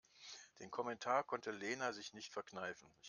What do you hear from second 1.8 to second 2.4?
sich nicht